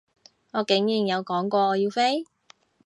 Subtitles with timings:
[0.53, 2.25] 我竟然有講過我要飛？